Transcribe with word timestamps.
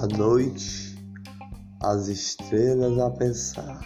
À 0.00 0.06
noite, 0.16 0.96
as 1.82 2.08
estrelas 2.08 2.98
a 3.00 3.10
pensar. 3.10 3.80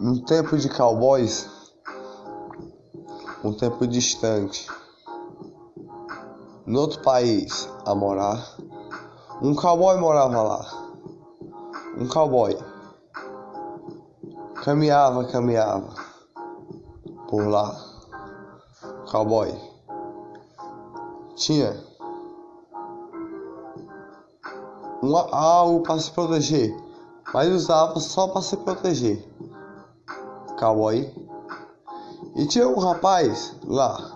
Num 0.00 0.24
tempo 0.24 0.56
de 0.56 0.68
cowboys, 0.70 1.55
tempo 3.56 3.86
distante, 3.86 4.66
no 6.66 6.80
outro 6.80 7.00
país 7.02 7.68
a 7.84 7.94
morar, 7.94 8.56
um 9.42 9.54
cowboy 9.54 9.98
morava 9.98 10.42
lá. 10.42 10.86
Um 11.98 12.08
cowboy 12.08 12.56
caminhava, 14.64 15.24
caminhava 15.26 15.94
por 17.28 17.46
lá. 17.46 17.74
Cowboy 19.10 19.54
tinha 21.36 21.80
um, 25.02 25.16
algo 25.16 25.82
para 25.82 25.98
se 25.98 26.10
proteger, 26.10 26.76
mas 27.32 27.52
usava 27.52 28.00
só 28.00 28.28
para 28.28 28.42
se 28.42 28.56
proteger. 28.56 29.22
Cowboy 30.58 31.25
e 32.36 32.46
tinha 32.46 32.68
um 32.68 32.78
rapaz 32.78 33.56
lá, 33.64 34.12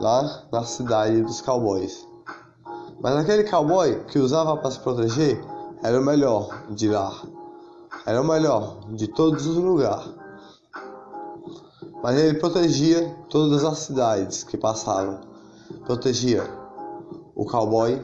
lá 0.00 0.42
na 0.50 0.64
cidade 0.64 1.22
dos 1.22 1.42
cowboys. 1.42 2.08
Mas 2.98 3.14
aquele 3.16 3.44
cowboy 3.44 4.04
que 4.06 4.18
usava 4.18 4.56
para 4.56 4.70
se 4.70 4.80
proteger 4.80 5.38
era 5.82 6.00
o 6.00 6.04
melhor 6.04 6.64
de 6.70 6.88
lá. 6.88 7.12
Era 8.06 8.22
o 8.22 8.24
melhor 8.24 8.80
de 8.94 9.06
todos 9.06 9.46
os 9.46 9.56
lugares. 9.58 10.14
Mas 12.02 12.18
ele 12.18 12.38
protegia 12.38 13.14
todas 13.28 13.62
as 13.62 13.78
cidades 13.80 14.42
que 14.42 14.56
passava. 14.56 15.20
Protegia 15.84 16.42
o 17.34 17.44
cowboy 17.44 18.02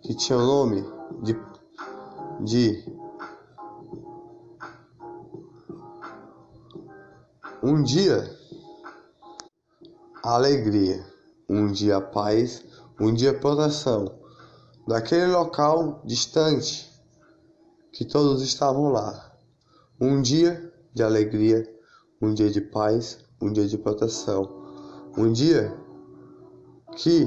que 0.00 0.14
tinha 0.14 0.38
o 0.38 0.46
nome 0.46 0.82
de, 1.22 1.38
de 2.40 2.93
Um 7.66 7.82
dia, 7.82 8.30
alegria, 10.22 11.02
um 11.48 11.72
dia 11.72 11.98
paz, 11.98 12.62
um 13.00 13.10
dia 13.10 13.32
proteção, 13.40 14.18
daquele 14.86 15.28
local 15.28 16.02
distante 16.04 16.92
que 17.90 18.04
todos 18.04 18.42
estavam 18.42 18.90
lá. 18.90 19.34
Um 19.98 20.20
dia 20.20 20.70
de 20.92 21.02
alegria, 21.02 21.66
um 22.20 22.34
dia 22.34 22.50
de 22.50 22.60
paz, 22.60 23.24
um 23.40 23.50
dia 23.50 23.66
de 23.66 23.78
proteção, 23.78 24.46
um 25.16 25.32
dia 25.32 25.74
que 26.94 27.26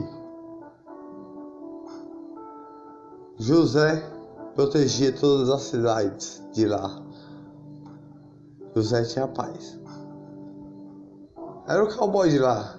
José 3.39 4.07
protegia 4.53 5.11
todas 5.11 5.49
as 5.49 5.63
cidades 5.63 6.43
de 6.53 6.67
lá. 6.67 7.03
José 8.75 9.03
tinha 9.03 9.27
paz. 9.27 9.76
Era 11.67 11.83
o 11.83 11.93
cowboy 11.93 12.29
de 12.29 12.39
lá. 12.39 12.77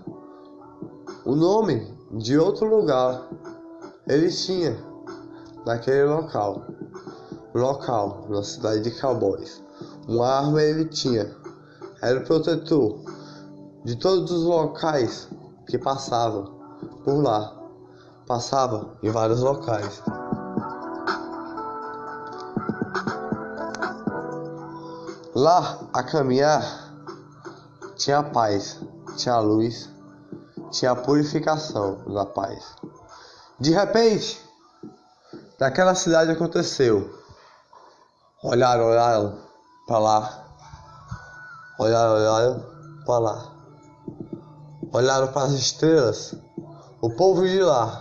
O 1.26 1.36
nome 1.36 1.94
de 2.12 2.38
outro 2.38 2.64
lugar 2.74 3.28
ele 4.06 4.30
tinha 4.30 4.82
naquele 5.66 6.04
local. 6.04 6.64
Local, 7.54 8.24
na 8.30 8.42
cidade 8.42 8.80
de 8.80 8.90
Cowboys. 8.98 9.62
Uma 10.08 10.26
arma 10.26 10.62
ele 10.62 10.86
tinha. 10.86 11.36
Era 12.00 12.20
o 12.20 12.24
protetor 12.24 12.98
de 13.84 13.94
todos 13.96 14.30
os 14.30 14.44
locais 14.44 15.28
que 15.66 15.76
passavam 15.76 16.58
por 17.04 17.22
lá. 17.22 17.60
Passava 18.26 18.96
em 19.02 19.10
vários 19.10 19.42
locais. 19.42 20.02
Lá 25.34 25.78
a 25.92 26.02
caminhar 26.02 26.87
tinha 27.98 28.22
paz, 28.22 28.78
tinha 29.16 29.40
luz, 29.40 29.90
tinha 30.70 30.94
purificação 30.94 31.98
da 32.06 32.24
paz. 32.24 32.64
De 33.58 33.72
repente, 33.72 34.40
naquela 35.58 35.96
cidade 35.96 36.30
aconteceu. 36.30 37.12
Olharam, 38.42 38.84
olharam 38.84 39.38
para 39.88 39.98
lá. 39.98 40.44
Olharam, 41.80 42.12
olharam 42.14 42.66
para 43.04 43.18
lá. 43.18 43.52
Olharam 44.92 45.28
para 45.32 45.46
as 45.46 45.52
estrelas. 45.54 46.36
O 47.00 47.10
povo 47.10 47.46
de 47.46 47.60
lá. 47.60 48.00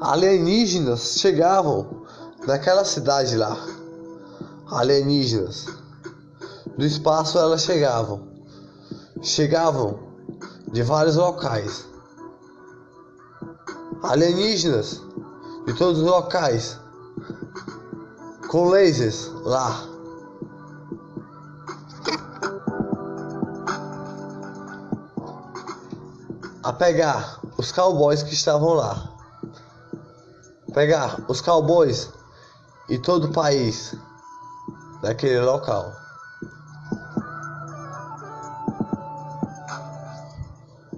Alienígenas 0.00 1.18
chegavam 1.18 2.06
naquela 2.46 2.84
cidade 2.84 3.36
lá 3.36 3.73
alienígenas. 4.70 5.66
Do 6.76 6.84
espaço 6.84 7.38
elas 7.38 7.62
chegavam. 7.62 8.28
Chegavam 9.22 9.98
de 10.72 10.82
vários 10.82 11.16
locais. 11.16 11.86
Alienígenas 14.02 15.02
de 15.66 15.74
todos 15.74 16.00
os 16.00 16.06
locais. 16.06 16.78
Com 18.48 18.68
lasers 18.68 19.30
lá. 19.42 19.88
A 26.62 26.72
pegar 26.72 27.40
os 27.58 27.70
cowboys 27.70 28.22
que 28.22 28.34
estavam 28.34 28.74
lá. 28.74 29.10
Pegar 30.72 31.24
os 31.28 31.40
cowboys 31.40 32.10
e 32.88 32.98
todo 32.98 33.26
o 33.26 33.32
país 33.32 33.94
daquele 35.04 35.40
local. 35.40 35.92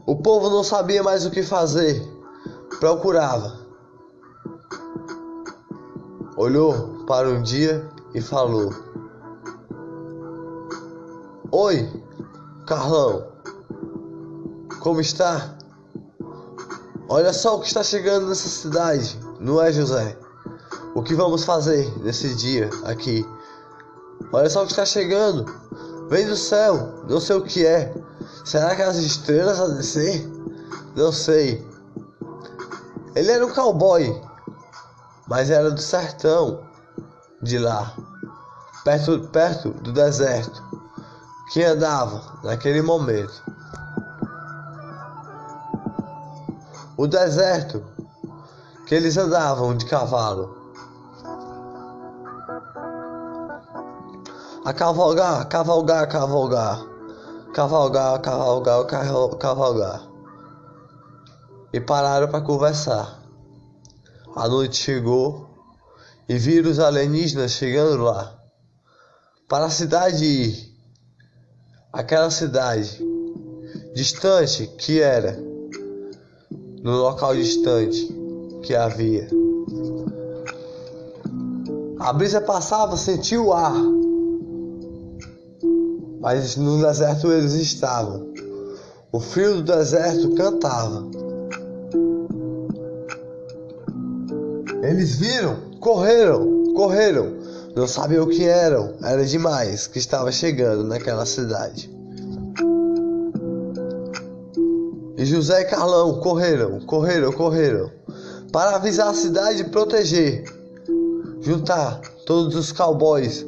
O 0.07 0.15
povo 0.23 0.49
não 0.49 0.63
sabia 0.63 1.03
mais 1.03 1.27
o 1.27 1.31
que 1.31 1.43
fazer, 1.43 2.01
procurava. 2.79 3.59
Olhou 6.37 7.05
para 7.07 7.29
um 7.29 7.43
dia 7.43 7.91
e 8.15 8.21
falou: 8.21 8.73
Oi, 11.51 11.91
Carlão, 12.65 13.27
como 14.81 15.01
está? 15.01 15.57
Olha 17.09 17.33
só 17.33 17.57
o 17.57 17.61
que 17.61 17.67
está 17.67 17.83
chegando 17.83 18.29
nessa 18.29 18.49
cidade, 18.49 19.19
não 19.41 19.61
é, 19.61 19.73
José? 19.73 20.17
O 20.95 21.03
que 21.03 21.15
vamos 21.15 21.45
fazer 21.45 21.93
nesse 21.99 22.37
dia 22.37 22.71
aqui? 22.85 23.27
Olha 24.33 24.51
só 24.51 24.63
o 24.63 24.67
que 24.67 24.73
está 24.73 24.85
chegando. 24.85 25.45
Vem 26.09 26.27
do 26.27 26.37
céu. 26.37 27.05
Não 27.09 27.21
sei 27.21 27.37
o 27.37 27.43
que 27.43 27.67
é. 27.67 27.95
Será 28.45 28.75
que 28.77 28.83
as 28.83 28.97
estrelas 28.97 29.61
a 29.61 29.69
descer? 29.69 30.27
Não 30.95 31.13
sei. 31.13 31.67
Ele 33.15 33.31
era 33.31 33.47
um 33.47 33.53
cowboy, 33.53 34.23
mas 35.27 35.51
era 35.51 35.71
do 35.71 35.81
sertão 35.81 36.61
de 37.43 37.59
lá, 37.59 37.95
perto, 38.85 39.21
perto 39.29 39.71
do 39.71 39.93
deserto, 39.93 40.63
que 41.53 41.65
andava 41.65 42.23
naquele 42.45 42.83
momento. 42.83 43.43
O 46.97 47.07
deserto 47.07 47.83
que 48.87 48.95
eles 48.95 49.17
andavam 49.17 49.75
de 49.77 49.87
cavalo 49.87 50.66
a 54.67 54.73
cavalgar, 54.73 55.47
cavalgar, 55.47 56.09
cavalgar, 56.09 56.85
cavalgar, 57.55 58.21
cavalgar, 58.21 59.39
cavalgar. 59.39 60.09
E 61.73 61.79
pararam 61.79 62.27
para 62.27 62.41
conversar. 62.41 63.23
A 64.35 64.49
noite 64.49 64.79
chegou 64.79 65.49
e 66.29 66.37
viram 66.37 66.69
os 66.69 66.81
alienígenas 66.81 67.53
chegando 67.53 68.03
lá. 68.03 68.37
Para 69.49 69.67
a 69.67 69.71
cidade, 69.71 70.75
aquela 71.93 72.29
cidade 72.29 73.01
distante 73.95 74.67
que 74.67 75.01
era, 75.01 75.39
no 76.83 76.91
local 76.91 77.37
distante 77.37 78.13
que 78.65 78.75
havia. 78.75 79.29
A 82.01 82.13
brisa 82.13 82.41
passava, 82.41 82.97
sentia 82.97 83.41
o 83.41 83.53
ar. 83.53 84.06
Mas 86.27 86.57
no 86.57 86.85
deserto 86.85 87.31
eles 87.31 87.53
estavam. 87.53 88.27
O 89.13 89.21
frio 89.21 89.59
do 89.59 89.63
deserto 89.63 90.35
cantava. 90.35 91.07
Eles 94.83 95.15
viram, 95.15 95.79
correram, 95.79 96.75
correram. 96.75 97.33
Não 97.77 97.87
sabiam 97.87 98.25
o 98.25 98.29
que 98.29 98.43
eram. 98.43 98.97
Era 99.05 99.25
demais 99.25 99.87
que 99.87 100.01
estava 100.01 100.33
chegando 100.33 100.83
naquela 100.83 101.25
cidade. 101.25 101.89
E 105.17 105.25
José 105.25 105.61
e 105.61 105.65
Carlão 105.67 106.19
correram, 106.19 106.81
correram, 106.81 107.31
correram 107.31 107.89
para 108.51 108.75
avisar 108.75 109.11
a 109.11 109.15
cidade 109.15 109.61
e 109.61 109.69
proteger. 109.71 110.43
Juntar 111.41 112.01
todos 112.27 112.57
os 112.57 112.73
cowboys 112.73 113.47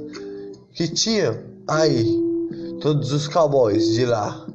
que 0.72 0.86
tinham 0.86 1.38
aí, 1.66 2.27
todos 2.80 3.12
os 3.12 3.28
cowboys 3.28 3.94
de 3.94 4.04
lá. 4.04 4.46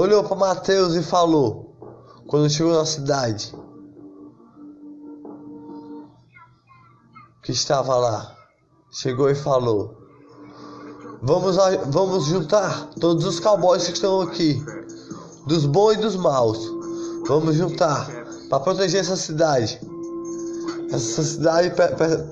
olhou 0.00 0.24
para 0.24 0.36
Mateus 0.36 0.94
e 0.94 1.02
falou, 1.02 1.76
quando 2.26 2.48
chegou 2.48 2.72
na 2.72 2.86
cidade, 2.86 3.54
que 7.42 7.52
estava 7.52 7.96
lá, 7.96 8.34
chegou 8.90 9.28
e 9.30 9.34
falou: 9.34 9.96
Vamos, 11.22 11.56
vamos 11.88 12.24
juntar 12.24 12.90
todos 13.00 13.24
os 13.24 13.38
cowboys 13.40 13.86
que 13.86 13.92
estão 13.92 14.20
aqui, 14.20 14.62
dos 15.46 15.66
bons 15.66 15.94
e 15.94 15.98
dos 15.98 16.16
maus. 16.16 16.58
Vamos 17.26 17.56
juntar 17.56 18.08
para 18.48 18.60
proteger 18.60 19.00
essa 19.00 19.16
cidade. 19.16 19.80
Essa 20.92 21.22
cidade 21.22 21.72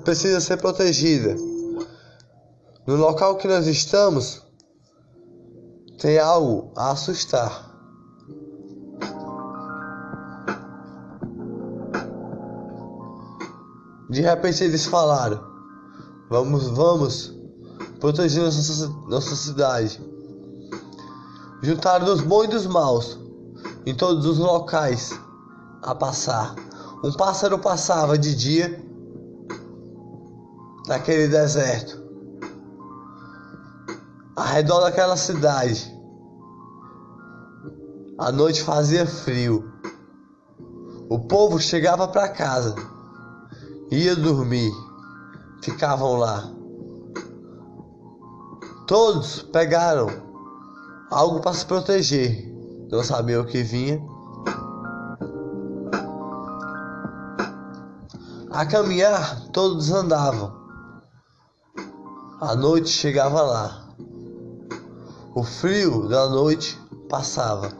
precisa 0.03 0.41
ser 0.41 0.57
protegida. 0.57 1.35
No 2.85 2.95
local 2.95 3.37
que 3.37 3.47
nós 3.47 3.67
estamos, 3.67 4.41
tem 5.97 6.17
algo 6.17 6.71
a 6.75 6.91
assustar. 6.91 7.69
De 14.09 14.21
repente 14.21 14.63
eles 14.63 14.85
falaram: 14.85 15.39
Vamos, 16.29 16.67
vamos 16.69 17.33
proteger 17.99 18.43
nossa, 18.43 18.87
nossa 19.07 19.35
cidade. 19.35 20.01
Juntaram 21.61 22.11
os 22.11 22.21
bons 22.21 22.45
e 22.45 22.47
dos 22.47 22.65
maus 22.65 23.19
em 23.85 23.95
todos 23.95 24.25
os 24.25 24.37
locais 24.37 25.17
a 25.81 25.93
passar. 25.93 26.55
Um 27.03 27.13
pássaro 27.13 27.57
passava 27.59 28.17
de 28.17 28.35
dia 28.35 28.83
naquele 30.87 31.27
deserto 31.27 31.99
ao 34.39 34.45
redor 34.45 34.79
daquela 34.79 35.17
cidade. 35.17 35.93
A 38.17 38.31
noite 38.31 38.63
fazia 38.63 39.05
frio. 39.05 39.69
O 41.09 41.19
povo 41.19 41.59
chegava 41.59 42.07
para 42.07 42.29
casa, 42.29 42.75
ia 43.91 44.15
dormir, 44.15 44.71
ficavam 45.61 46.15
lá. 46.15 46.49
Todos 48.87 49.41
pegaram 49.41 50.07
algo 51.11 51.41
para 51.41 51.53
se 51.53 51.65
proteger, 51.65 52.47
não 52.89 53.03
sabiam 53.03 53.41
o 53.41 53.45
que 53.45 53.61
vinha. 53.61 54.01
A 58.59 58.65
caminhar, 58.65 59.47
todos 59.53 59.89
andavam. 59.89 60.53
A 62.41 62.53
noite 62.57 62.89
chegava 62.89 63.41
lá. 63.41 63.87
O 65.33 65.41
frio 65.43 66.09
da 66.09 66.27
noite 66.27 66.77
passava. 67.07 67.71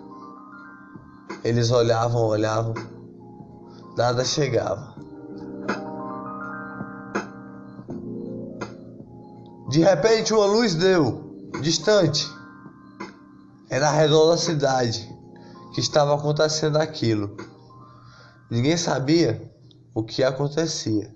Eles 1.44 1.70
olhavam, 1.70 2.22
olhavam, 2.22 2.74
nada 3.98 4.24
chegava. 4.24 4.96
De 9.68 9.82
repente, 9.82 10.34
uma 10.34 10.46
luz 10.46 10.76
deu, 10.76 11.52
distante. 11.62 12.26
Era 13.70 13.90
ao 13.90 13.96
redor 13.96 14.30
da 14.30 14.38
cidade 14.38 15.14
que 15.74 15.82
estava 15.82 16.16
acontecendo 16.16 16.78
aquilo. 16.78 17.36
Ninguém 18.50 18.78
sabia 18.78 19.49
o 19.94 20.04
que 20.04 20.24
acontecia. 20.24 21.14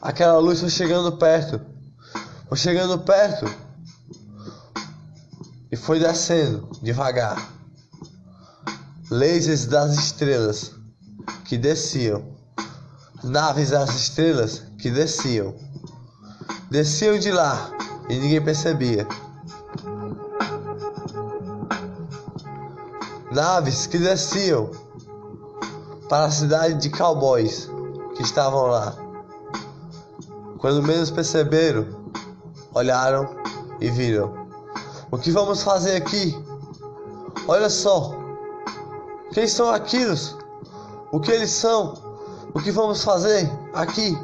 Aquela 0.00 0.38
luz 0.38 0.60
foi 0.60 0.68
chegando 0.68 1.16
perto. 1.16 1.60
Foi 2.46 2.58
chegando 2.58 2.98
perto. 2.98 3.46
E 5.72 5.76
foi 5.76 5.98
descendo 5.98 6.68
devagar. 6.82 7.50
Lasers 9.10 9.66
das 9.66 9.94
estrelas 9.94 10.72
que 11.46 11.56
desciam. 11.56 12.36
Naves 13.22 13.70
das 13.70 13.94
estrelas 13.94 14.62
que 14.78 14.90
desciam. 14.90 15.54
Desciam 16.70 17.18
de 17.18 17.32
lá 17.32 17.70
e 18.08 18.18
ninguém 18.18 18.44
percebia. 18.44 19.08
Naves 23.34 23.88
que 23.88 23.98
desciam 23.98 24.70
para 26.08 26.26
a 26.26 26.30
cidade 26.30 26.74
de 26.74 26.88
cowboys 26.88 27.68
que 28.14 28.22
estavam 28.22 28.66
lá. 28.66 28.94
Quando 30.58 30.80
menos 30.80 31.10
perceberam, 31.10 31.84
olharam 32.72 33.28
e 33.80 33.90
viram. 33.90 34.32
O 35.10 35.18
que 35.18 35.32
vamos 35.32 35.64
fazer 35.64 35.96
aqui? 35.96 36.32
Olha 37.48 37.68
só. 37.68 38.14
Quem 39.32 39.48
são 39.48 39.68
aqueles? 39.68 40.36
O 41.10 41.18
que 41.18 41.32
eles 41.32 41.50
são? 41.50 41.94
O 42.54 42.60
que 42.60 42.70
vamos 42.70 43.02
fazer 43.02 43.50
aqui? 43.72 44.16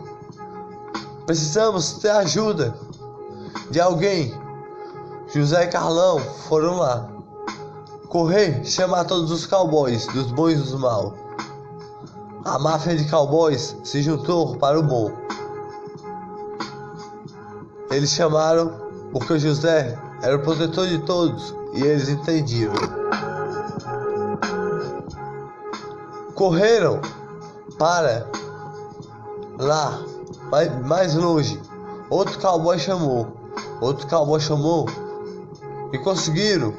Precisamos 1.26 1.94
ter 1.94 2.10
ajuda 2.10 2.78
de 3.72 3.80
alguém. 3.80 4.32
José 5.34 5.64
e 5.64 5.66
Carlão 5.66 6.20
foram 6.20 6.76
lá. 6.76 7.19
Correr, 8.10 8.64
chamar 8.64 9.04
todos 9.04 9.30
os 9.30 9.46
cowboys, 9.46 10.04
dos 10.08 10.32
bons 10.32 10.54
e 10.54 10.56
dos 10.56 10.74
maus. 10.74 11.12
A 12.44 12.58
máfia 12.58 12.96
de 12.96 13.08
cowboys 13.08 13.76
se 13.84 14.02
juntou 14.02 14.56
para 14.56 14.80
o 14.80 14.82
bom. 14.82 15.12
Eles 17.88 18.10
chamaram 18.10 18.72
porque 19.12 19.38
José 19.38 19.96
era 20.22 20.34
o 20.34 20.42
protetor 20.42 20.88
de 20.88 20.98
todos 20.98 21.54
e 21.72 21.84
eles 21.84 22.08
entendiam. 22.08 22.72
Correram 26.34 27.00
para 27.78 28.26
lá, 29.56 30.02
mais, 30.84 31.14
longe. 31.14 31.62
Outro 32.10 32.40
cowboy 32.40 32.76
chamou, 32.76 33.28
outro 33.80 34.04
cowboy 34.08 34.40
chamou 34.40 34.86
e 35.92 35.98
conseguiram 35.98 36.74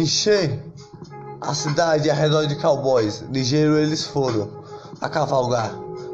encher 0.00 0.64
a 1.40 1.54
cidade 1.54 2.10
ao 2.10 2.16
redor 2.16 2.46
de 2.46 2.56
cowboys. 2.56 3.24
Ligeiro 3.30 3.76
eles 3.76 4.04
foram 4.04 4.50
a 5.00 5.08
cavalgar, 5.08 5.72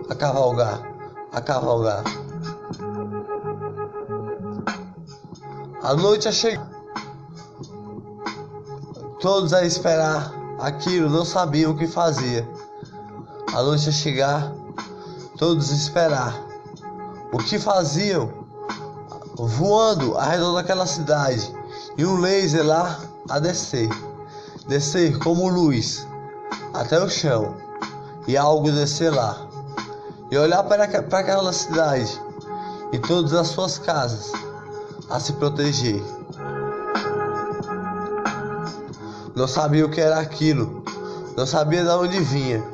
a 0.09 0.14
cavalgar 0.14 0.95
a 1.35 1.41
cavalgar. 1.41 2.05
A 5.83 5.95
noite 5.95 6.29
a 6.29 6.33
chegar. 6.33 6.71
Todos 9.21 9.53
a 9.53 9.64
esperar 9.64 10.33
aquilo 10.61 11.11
não 11.11 11.25
sabiam 11.25 11.73
o 11.73 11.76
que 11.76 11.88
fazia. 11.88 12.49
A 13.53 13.62
noite 13.62 13.88
a 13.88 13.93
chegar, 13.93 14.53
todos 15.37 15.71
a 15.71 15.75
esperar. 15.75 16.41
O 17.33 17.38
que 17.38 17.59
faziam? 17.59 18.33
Voando 19.37 20.17
ao 20.17 20.31
redor 20.31 20.55
daquela 20.55 20.87
cidade 20.87 21.53
e 21.99 22.05
um 22.05 22.21
laser 22.21 22.64
lá 22.64 23.00
a 23.28 23.38
descer. 23.38 23.88
Descer 24.66 25.19
como 25.19 25.49
luz 25.49 26.07
até 26.73 27.02
o 27.02 27.09
chão 27.09 27.54
e 28.26 28.37
algo 28.37 28.71
descer 28.71 29.12
lá 29.12 29.47
e 30.31 30.37
olhar 30.37 30.62
para, 30.64 30.88
para 31.02 31.19
aquela 31.19 31.52
cidade 31.52 32.21
e 32.93 32.99
todas 32.99 33.33
as 33.35 33.49
suas 33.49 33.78
casas 33.78 34.33
a 35.11 35.21
se 35.21 35.33
proteger. 35.35 36.02
Não 39.35 39.47
sabia 39.47 39.85
o 39.85 39.90
que 39.90 40.00
era 40.00 40.19
aquilo, 40.19 40.85
não 41.37 41.47
sabia 41.47 41.83
de 41.83 41.90
onde 41.90 42.21
vinha, 42.21 42.64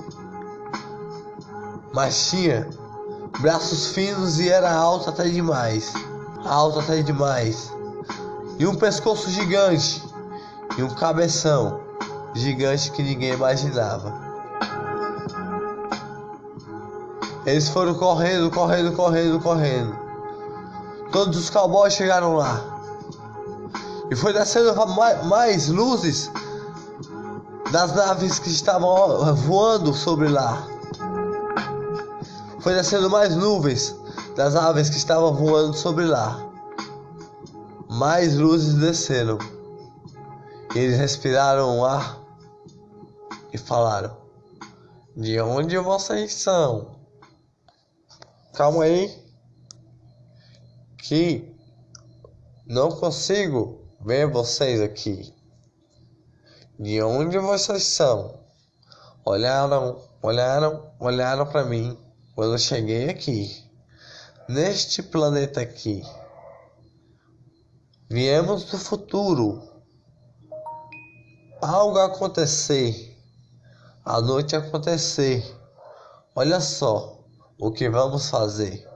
mas 1.93 2.31
tinha 2.31 2.69
braços 3.41 3.89
finos 3.89 4.39
e 4.39 4.49
era 4.49 4.73
alto 4.73 5.11
até 5.11 5.29
demais. 5.29 5.93
alto 6.45 6.79
até 6.79 7.03
demais, 7.03 7.73
e 8.59 8.67
um 8.67 8.75
pescoço 8.75 9.31
gigante, 9.31 10.03
e 10.81 10.83
um 10.83 10.89
cabeção 10.89 11.79
gigante 12.35 12.91
que 12.91 13.03
ninguém 13.03 13.35
imaginava. 13.35 14.15
Eles 17.45 17.69
foram 17.69 17.95
correndo, 17.95 18.51
correndo, 18.51 18.93
correndo, 18.93 19.41
correndo. 19.41 19.95
Todos 21.13 21.39
os 21.39 21.51
cowboys 21.51 21.93
chegaram 21.93 22.35
lá. 22.37 22.65
E 24.11 24.17
foi 24.17 24.33
descendo 24.33 24.75
mais 25.27 25.69
luzes 25.69 26.31
das 27.71 27.95
naves 27.95 28.39
que 28.39 28.49
estavam 28.49 29.35
voando 29.35 29.93
sobre 29.93 30.29
lá. 30.29 30.67
Foi 32.61 32.73
descendo 32.73 33.11
mais 33.11 33.37
nuvens 33.37 33.95
das 34.35 34.57
aves 34.57 34.89
que 34.89 34.97
estavam 34.97 35.35
voando 35.35 35.77
sobre 35.77 36.07
lá. 36.07 36.43
Mais 37.87 38.35
luzes 38.35 38.75
desceram. 38.75 39.60
Eles 40.75 40.99
respiraram 40.99 41.81
o 41.81 41.85
ar 41.85 42.21
e 43.53 43.59
falaram: 43.59 44.17
De 45.17 45.41
onde 45.41 45.77
vocês 45.79 46.33
são? 46.33 46.97
Calma 48.55 48.85
aí, 48.85 49.13
que 50.99 51.57
não 52.67 52.91
consigo 52.93 53.85
ver 54.01 54.31
vocês 54.31 54.81
aqui. 54.81 55.35
De 56.79 57.03
onde 57.03 57.37
vocês 57.39 57.83
são? 57.83 58.39
Olharam, 59.25 60.01
olharam, 60.23 60.93
olharam 61.01 61.47
para 61.47 61.65
mim 61.65 61.99
quando 62.35 62.55
eu 62.55 62.59
cheguei 62.59 63.09
aqui, 63.11 63.65
neste 64.49 65.03
planeta 65.03 65.61
aqui. 65.61 66.03
Viemos 68.09 68.65
do 68.65 68.79
futuro. 68.79 69.70
Algo 71.63 71.99
acontecer, 71.99 73.15
a 74.03 74.19
noite 74.21 74.57
acontecer. 74.57 75.45
Olha 76.35 76.59
só 76.59 77.19
o 77.59 77.71
que 77.71 77.89
vamos 77.91 78.31
fazer. 78.31 78.89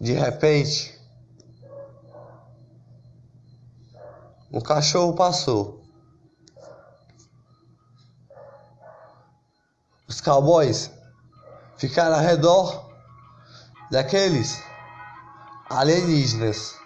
De 0.00 0.12
repente, 0.14 0.98
o 4.50 4.60
cachorro 4.60 5.14
passou. 5.14 5.80
Os 10.08 10.20
cowboys 10.20 10.90
ficaram 11.76 12.16
ao 12.16 12.20
redor 12.20 12.90
daqueles 13.92 14.60
alienígenas. 15.68 16.79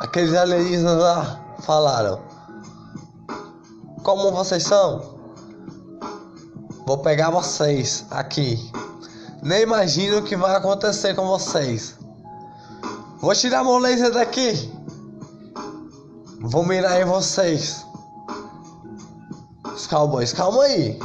Aqueles 0.00 0.34
alienígenas 0.34 0.96
lá 0.96 1.38
falaram: 1.60 2.20
Como 4.02 4.32
vocês 4.32 4.62
são? 4.62 5.20
Vou 6.86 6.98
pegar 6.98 7.30
vocês 7.30 8.06
aqui. 8.10 8.72
Nem 9.42 9.62
imagino 9.62 10.18
o 10.18 10.22
que 10.22 10.36
vai 10.36 10.56
acontecer 10.56 11.14
com 11.14 11.26
vocês. 11.26 11.94
Vou 13.20 13.34
tirar 13.34 13.62
meu 13.62 13.78
laser 13.78 14.10
daqui. 14.10 14.72
Vou 16.40 16.64
mirar 16.64 17.00
em 17.00 17.04
vocês. 17.04 17.84
Cowboys, 19.90 20.32
calma 20.32 20.62
aí. 20.62 20.98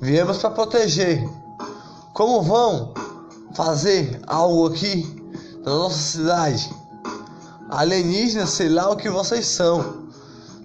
Viemos 0.00 0.38
para 0.38 0.50
proteger. 0.50 1.22
Como 2.14 2.42
vão 2.42 2.94
fazer 3.54 4.20
algo 4.26 4.68
aqui 4.68 5.04
na 5.64 5.74
nossa 5.74 5.98
cidade? 5.98 6.85
Alienígenas, 7.70 8.50
sei 8.50 8.68
lá 8.68 8.90
o 8.90 8.96
que 8.96 9.10
vocês 9.10 9.46
são. 9.46 10.08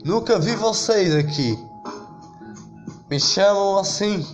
Nunca 0.05 0.39
vi 0.39 0.55
vocês 0.55 1.15
aqui. 1.15 1.57
Me 3.09 3.19
chamam 3.19 3.79
assim. 3.79 4.25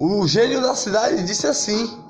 O 0.00 0.26
gênio 0.26 0.60
da 0.60 0.74
cidade 0.74 1.22
disse 1.22 1.46
assim. 1.46 2.02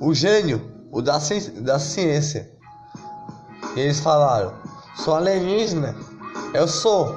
O 0.00 0.14
gênio, 0.14 0.86
o 0.92 1.00
da, 1.00 1.18
ci 1.18 1.40
da 1.50 1.78
ciência. 1.78 2.50
E 3.74 3.80
eles 3.80 4.00
falaram: 4.00 4.52
Sou 4.96 5.14
alienígena, 5.14 5.96
eu 6.54 6.68
sou, 6.68 7.14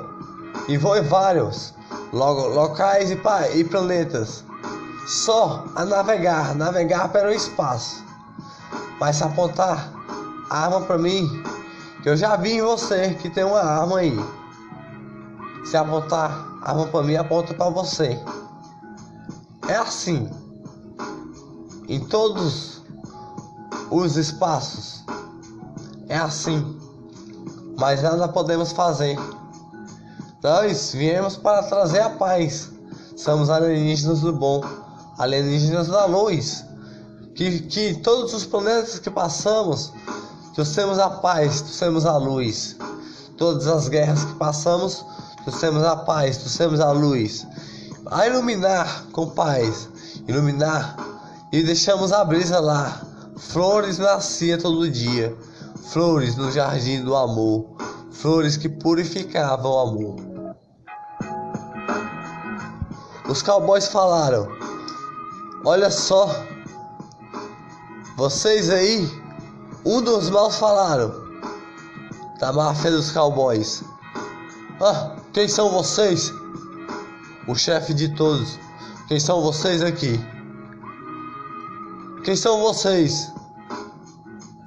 e 0.67 0.77
vou 0.77 0.97
em 0.97 1.01
vários 1.01 1.73
logo, 2.11 2.47
locais 2.47 3.11
e, 3.11 3.19
e 3.55 3.63
planetas, 3.63 4.43
só 5.07 5.65
a 5.75 5.85
navegar, 5.85 6.55
navegar 6.55 7.09
pelo 7.09 7.31
espaço. 7.31 8.03
Mas 8.99 9.17
se 9.17 9.23
apontar 9.23 10.00
arma 10.51 10.81
para 10.81 10.97
mim, 10.97 11.29
que 12.03 12.09
eu 12.09 12.17
já 12.17 12.35
vi 12.35 12.53
em 12.53 12.61
você 12.61 13.13
que 13.15 13.29
tem 13.29 13.43
uma 13.43 13.61
arma 13.61 13.99
aí. 13.99 14.19
Se 15.65 15.77
apontar 15.77 16.45
arma 16.61 16.87
para 16.87 17.03
mim, 17.03 17.15
aponta 17.15 17.53
para 17.53 17.69
você. 17.69 18.19
É 19.67 19.75
assim. 19.75 20.29
Em 21.87 21.99
todos 21.99 22.81
os 23.89 24.15
espaços 24.17 25.03
é 26.07 26.17
assim, 26.17 26.77
mas 27.79 28.01
nada 28.01 28.27
podemos 28.27 28.71
fazer. 28.73 29.17
Nós 30.43 30.91
viemos 30.93 31.37
para 31.37 31.63
trazer 31.63 32.01
a 32.01 32.09
paz. 32.09 32.69
Somos 33.15 33.49
alienígenas 33.49 34.21
do 34.21 34.33
bom, 34.33 34.61
alienígenas 35.17 35.87
da 35.87 36.05
luz. 36.05 36.65
Que, 37.35 37.59
que 37.61 37.93
todos 37.95 38.33
os 38.33 38.45
planetas 38.45 38.99
que 38.99 39.09
passamos, 39.09 39.93
trouxemos 40.53 40.99
a 40.99 41.09
paz, 41.09 41.61
trouxemos 41.61 42.05
a 42.05 42.17
luz. 42.17 42.75
Todas 43.37 43.67
as 43.67 43.87
guerras 43.87 44.23
que 44.23 44.33
passamos, 44.35 45.05
trouxemos 45.43 45.83
a 45.83 45.95
paz, 45.95 46.37
trouxemos 46.37 46.79
a 46.79 46.91
luz. 46.91 47.45
A 48.05 48.27
iluminar 48.27 49.05
com 49.11 49.29
paz, 49.29 49.89
iluminar 50.27 50.97
e 51.51 51.63
deixamos 51.63 52.11
a 52.11 52.23
brisa 52.23 52.59
lá. 52.59 53.01
Flores 53.37 53.97
nascia 53.97 54.57
todo 54.57 54.89
dia 54.89 55.35
flores 55.91 56.37
no 56.37 56.49
jardim 56.49 57.03
do 57.03 57.13
amor, 57.15 57.65
flores 58.11 58.55
que 58.55 58.69
purificavam 58.69 59.71
o 59.71 59.79
amor. 59.79 60.15
Os 63.27 63.41
cowboys 63.41 63.87
falaram: 63.87 64.47
Olha 65.65 65.91
só, 65.91 66.33
vocês 68.15 68.69
aí, 68.69 69.05
um 69.85 70.01
dos 70.01 70.29
maus 70.29 70.55
falaram, 70.55 71.13
da 72.39 72.51
máfia 72.51 72.91
dos 72.91 73.11
cowboys. 73.11 73.83
Ah, 74.81 75.15
quem 75.33 75.47
são 75.47 75.69
vocês? 75.69 76.33
O 77.47 77.55
chefe 77.55 77.93
de 77.93 78.15
todos. 78.15 78.57
Quem 79.07 79.19
são 79.19 79.41
vocês 79.41 79.81
aqui? 79.83 80.19
Quem 82.23 82.35
são 82.35 82.61
vocês? 82.61 83.31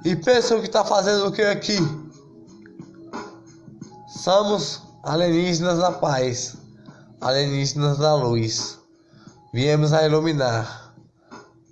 e 0.05 0.15
pensam 0.15 0.59
que 0.59 0.67
está 0.67 0.85
fazendo 0.85 1.27
o 1.27 1.31
que 1.31 1.41
aqui? 1.41 1.79
Somos 4.07 4.83
alienígenas 5.03 5.79
da 5.79 5.91
paz, 5.91 6.55
alienígenas 7.19 7.97
da 7.97 8.13
luz. 8.13 8.77
Viemos 9.51 9.93
a 9.93 10.05
iluminar, 10.05 10.93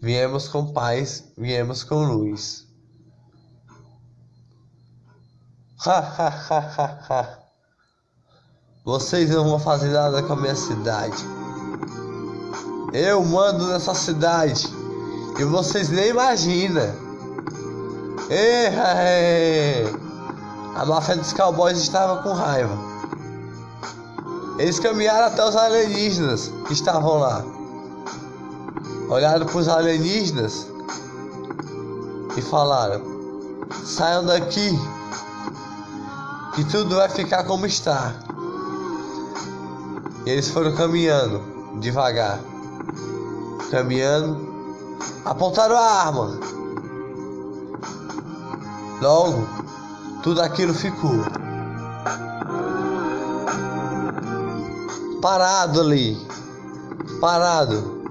viemos 0.02 0.48
com 0.48 0.74
paz, 0.74 1.26
viemos 1.38 1.84
com 1.84 2.06
luz. 2.06 2.68
Vocês 8.86 9.30
não 9.30 9.44
vão 9.44 9.60
fazer 9.60 9.90
nada 9.90 10.24
com 10.24 10.34
a 10.34 10.36
minha 10.38 10.56
cidade. 10.56 11.18
Eu 12.94 13.24
mando 13.26 13.68
nessa 13.68 13.94
cidade 13.94 14.68
e 15.38 15.44
vocês 15.44 15.90
nem 15.90 16.10
imaginam. 16.10 16.94
Ei, 18.30 18.68
A 20.76 20.86
máfia 20.86 21.18
dos 21.18 21.34
cowboys 21.34 21.78
estava 21.80 22.24
com 22.24 22.32
raiva. 22.32 22.78
Eles 24.58 24.80
caminharam 24.80 25.28
até 25.28 25.44
os 25.44 25.56
alienígenas 25.56 26.52
que 26.68 26.74
estavam 26.74 27.18
lá. 27.20 27.44
Olharam 29.10 29.46
para 29.46 29.58
os 29.58 29.68
alienígenas 29.68 30.68
e 32.38 32.42
falaram: 32.42 33.02
Saiam 33.84 34.26
daqui, 34.26 34.80
que 36.54 36.64
tudo 36.66 36.96
vai 36.96 37.10
ficar 37.10 37.44
como 37.46 37.66
está. 37.66 38.14
E 40.26 40.30
eles 40.30 40.50
foram 40.50 40.74
caminhando 40.76 41.42
devagar, 41.80 42.40
caminhando, 43.72 44.98
apontaram 45.26 45.76
a 45.76 45.82
arma. 45.82 46.40
Logo, 49.02 49.48
tudo 50.22 50.42
aquilo 50.42 50.74
ficou 50.74 51.26
parado 55.22 55.82
ali, 55.82 56.18
parado. 57.20 58.04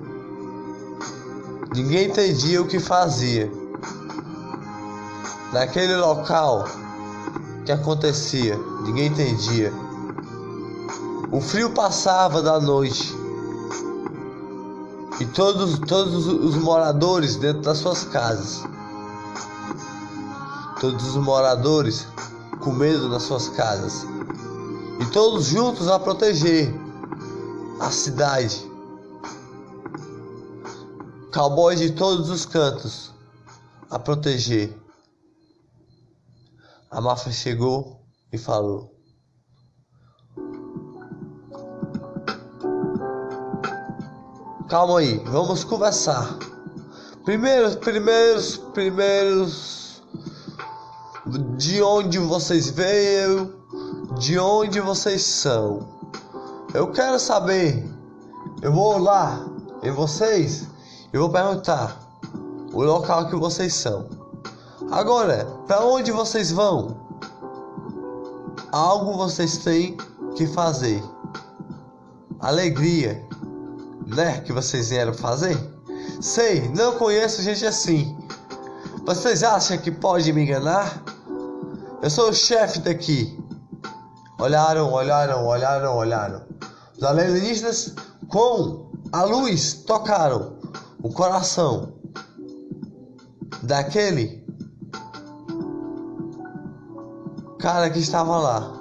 Ninguém 1.75 2.09
entendia 2.09 2.61
o 2.61 2.67
que 2.67 2.81
fazia. 2.81 3.51
Naquele 5.53 5.97
local 5.97 6.67
que 7.65 7.73
acontecia, 7.73 8.59
ninguém 8.85 9.07
entendia. 9.07 9.73
O 11.31 11.41
frio 11.41 11.71
passava 11.71 12.43
da 12.43 12.61
noite 12.61 13.17
e 15.21 15.27
todos, 15.27 15.79
todos 15.79 16.27
os 16.27 16.57
moradores 16.57 17.37
dentro 17.37 17.63
das 17.63 17.79
suas 17.79 18.05
casas, 18.05 18.65
todos 20.81 21.15
os 21.15 21.17
moradores 21.17 22.07
com 22.61 22.73
medo 22.73 23.09
nas 23.09 23.23
suas 23.23 23.49
casas 23.49 24.07
e 25.01 25.07
todos 25.07 25.47
juntos 25.47 25.89
a 25.89 25.99
proteger 25.99 26.75
a 27.81 27.91
cidade. 27.91 28.71
Cowboys 31.33 31.79
de 31.79 31.93
todos 31.93 32.29
os 32.29 32.45
cantos 32.45 33.11
a 33.91 33.99
proteger. 33.99 34.82
A 36.93 37.01
máfia 37.01 37.33
chegou 37.33 38.03
e 38.31 38.37
falou: 38.37 38.95
Calma 44.69 44.99
aí, 44.99 45.17
vamos 45.25 45.65
conversar. 45.65 46.37
Primeiros, 47.25 47.77
primeiros, 47.77 48.59
primeiros. 48.75 50.03
De 51.57 51.83
onde 51.83 52.19
vocês 52.19 52.69
veio? 52.69 53.59
De 54.19 54.39
onde 54.39 54.79
vocês 54.79 55.23
são? 55.23 55.89
Eu 56.75 56.93
quero 56.93 57.19
saber. 57.19 57.89
Eu 58.61 58.71
vou 58.71 58.99
lá 58.99 59.43
em 59.83 59.91
vocês 59.91 60.69
e 61.11 61.17
vou 61.17 61.31
perguntar 61.31 61.99
o 62.71 62.83
local 62.83 63.31
que 63.31 63.37
vocês 63.37 63.73
são. 63.73 64.22
Agora, 64.93 65.47
para 65.67 65.85
onde 65.85 66.13
vocês 66.13 66.53
vão? 66.53 66.97
Algo 68.71 69.17
vocês 69.17 69.59
têm 69.59 69.97
que 70.37 70.47
fazer. 70.47 71.03
Alegria 72.39 73.27
né? 74.07 74.41
Que 74.41 74.53
vocês 74.53 74.91
vieram 74.91 75.15
fazer? 75.15 75.57
Sei, 76.21 76.69
não 76.69 76.97
conheço 76.97 77.43
gente 77.43 77.65
assim. 77.67 78.17
Vocês 79.05 79.43
acham 79.43 79.79
que 79.79 79.91
pode 79.91 80.33
me 80.33 80.43
enganar? 80.43 81.03
Eu 82.03 82.11
sou 82.11 82.31
o 82.31 82.35
chefe 82.35 82.81
daqui. 82.81 83.39
Olharam, 84.39 84.93
olharam, 84.93 85.47
olharam, 85.47 85.97
olharam. 85.97 86.43
Os 86.97 87.03
alienígenas 87.03 87.95
com 88.29 88.91
a 89.13 89.25
luz 89.25 89.75
tocaram 89.87 90.57
o 91.03 91.13
coração 91.13 91.93
daquele 93.63 94.42
cara 97.63 97.89
que 97.89 98.01
estava 98.01 98.39
lá, 98.39 98.73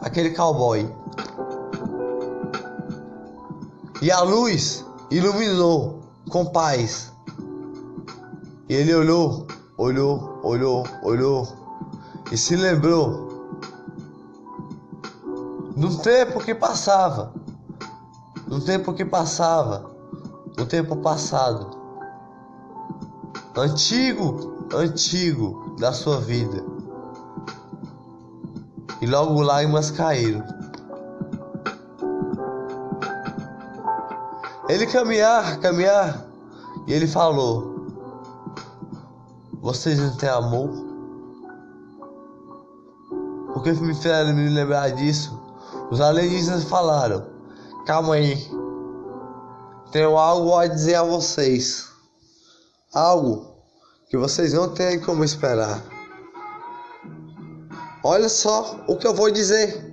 aquele 0.00 0.30
cowboy. 0.30 0.90
E 4.00 4.10
a 4.10 4.22
luz 4.22 4.86
iluminou 5.10 6.00
com 6.30 6.46
paz. 6.46 7.12
E 8.70 8.74
ele 8.74 8.94
olhou, 8.94 9.46
olhou, 9.76 10.40
olhou, 10.42 10.86
olhou 11.02 11.46
e 12.32 12.38
se 12.38 12.56
lembrou 12.56 13.28
do 15.76 15.98
tempo 15.98 16.40
que 16.40 16.54
passava, 16.54 17.34
do 18.46 18.62
tempo 18.62 18.94
que 18.94 19.04
passava, 19.04 19.90
do 20.56 20.64
tempo 20.64 20.96
passado, 20.96 21.68
antigo, 23.54 24.68
antigo 24.74 25.76
da 25.78 25.92
sua 25.92 26.18
vida. 26.18 26.71
E 29.02 29.06
logo 29.06 29.42
lágrimas 29.42 29.90
caíram. 29.90 30.44
Ele 34.68 34.86
caminhar, 34.86 35.58
caminhar, 35.58 36.24
e 36.86 36.92
ele 36.92 37.08
falou: 37.08 37.88
Vocês 39.60 39.98
não 39.98 40.16
têm 40.16 40.28
amor? 40.28 40.70
Porque 43.52 43.72
me 43.72 43.92
fizeram 43.92 44.34
me 44.34 44.48
lembrar 44.48 44.90
disso. 44.92 45.36
Os 45.90 46.00
alienígenas 46.00 46.62
falaram: 46.62 47.26
Calma 47.84 48.14
aí, 48.14 48.48
tenho 49.90 50.16
algo 50.16 50.56
a 50.56 50.68
dizer 50.68 50.94
a 50.94 51.02
vocês. 51.02 51.88
Algo 52.94 53.56
que 54.08 54.16
vocês 54.16 54.52
não 54.52 54.68
têm 54.68 55.00
como 55.00 55.24
esperar. 55.24 55.91
Olha 58.04 58.28
só 58.28 58.80
o 58.88 58.96
que 58.96 59.06
eu 59.06 59.14
vou 59.14 59.30
dizer. 59.30 59.92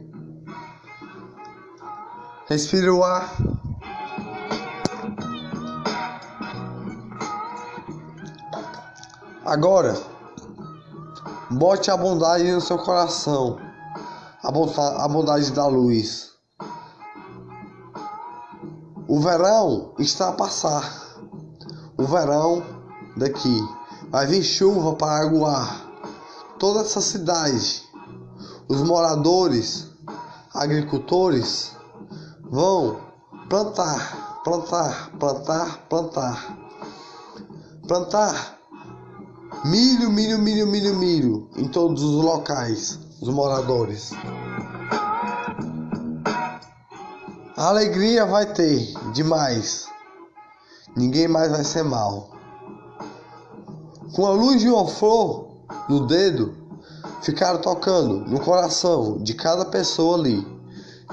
Respire 2.48 2.90
o 2.90 3.04
ar. 3.04 3.36
Agora, 9.46 9.96
bote 11.52 11.92
a 11.92 11.98
bondade 11.98 12.52
no 12.52 12.62
seu 12.62 12.80
coração, 12.80 13.60
a 14.44 14.52
bondade, 14.52 15.02
a 15.02 15.08
bondade 15.08 15.52
da 15.52 15.68
luz. 15.68 16.32
O 19.08 19.20
verão 19.20 19.94
está 20.00 20.30
a 20.30 20.34
passar. 20.34 20.84
O 21.96 22.06
verão 22.06 22.64
daqui 23.18 23.60
vai 24.10 24.26
vir 24.26 24.42
chuva 24.42 24.96
para 24.96 25.26
aguar 25.26 25.90
toda 26.58 26.82
essa 26.82 27.02
cidade. 27.02 27.89
Os 28.70 28.82
moradores, 28.84 29.88
agricultores 30.54 31.76
vão 32.50 33.02
plantar, 33.50 34.42
plantar, 34.44 35.12
plantar, 35.18 35.78
plantar. 35.90 36.58
Plantar 37.88 38.60
Milho, 39.66 40.10
milho, 40.10 40.40
milho, 40.40 40.66
milho, 40.68 40.96
milho 40.96 41.50
em 41.58 41.68
todos 41.68 42.02
os 42.02 42.24
locais, 42.24 42.98
os 43.20 43.28
moradores. 43.28 44.12
A 47.58 47.68
alegria 47.68 48.26
vai 48.26 48.46
ter 48.54 48.94
demais. 49.12 49.86
Ninguém 50.96 51.28
mais 51.28 51.52
vai 51.52 51.66
ser 51.66 51.84
mal. 51.84 52.30
Com 54.14 54.26
a 54.26 54.32
luz 54.32 54.62
de 54.62 54.70
uma 54.70 54.88
flor 54.88 55.58
no 55.90 56.08
dedo, 56.08 56.56
ficaram 57.22 57.60
tocando 57.60 58.22
no 58.22 58.40
coração 58.40 59.18
de 59.18 59.34
cada 59.34 59.66
pessoa 59.66 60.18
ali, 60.18 60.46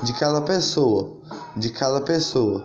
de 0.03 0.13
cada 0.13 0.41
pessoa, 0.43 1.17
de 1.57 1.71
cada 1.71 2.01
pessoa. 2.01 2.65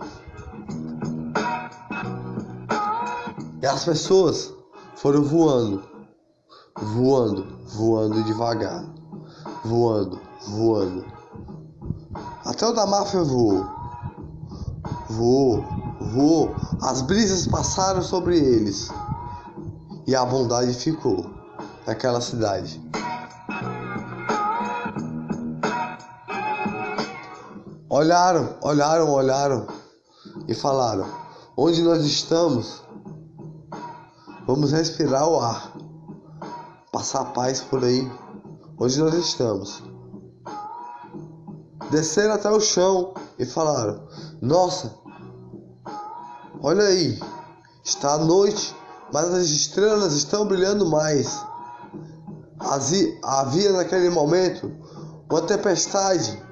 E 3.61 3.65
as 3.65 3.83
pessoas 3.83 4.53
foram 4.95 5.23
voando, 5.23 5.83
voando, 6.75 7.47
voando 7.67 8.23
devagar, 8.23 8.85
voando, 9.63 10.19
voando. 10.47 11.05
Até 12.45 12.67
o 12.67 12.73
da 12.73 12.85
máfia 12.85 13.23
voou, 13.23 13.65
voou, 15.09 15.65
voou. 16.13 16.55
As 16.81 17.01
brisas 17.01 17.47
passaram 17.47 18.01
sobre 18.01 18.37
eles. 18.37 18.89
E 20.07 20.15
a 20.15 20.25
bondade 20.25 20.73
ficou 20.73 21.29
naquela 21.85 22.19
cidade. 22.19 22.81
Olharam, 28.01 28.57
olharam, 28.63 29.11
olharam 29.11 29.67
e 30.47 30.55
falaram: 30.55 31.07
Onde 31.55 31.83
nós 31.83 32.03
estamos 32.03 32.81
Vamos 34.47 34.71
respirar 34.71 35.29
o 35.29 35.39
ar, 35.39 35.71
passar 36.91 37.25
paz 37.25 37.61
por 37.61 37.83
aí, 37.83 38.11
onde 38.77 38.99
nós 38.99 39.13
estamos. 39.13 39.83
Desceram 41.91 42.33
até 42.33 42.49
o 42.49 42.59
chão 42.59 43.13
e 43.37 43.45
falaram: 43.45 44.07
Nossa, 44.41 44.95
olha 46.59 46.85
aí, 46.85 47.19
está 47.83 48.15
a 48.15 48.17
noite, 48.17 48.75
mas 49.13 49.31
as 49.31 49.45
estrelas 49.45 50.13
estão 50.13 50.47
brilhando 50.47 50.89
mais. 50.89 51.45
Havia 53.23 53.71
naquele 53.73 54.09
momento 54.09 54.71
uma 55.29 55.43
tempestade 55.43 56.43